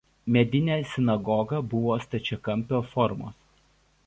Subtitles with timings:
[0.35, 3.41] Medinė sinagoga buvo stačiakampio formos.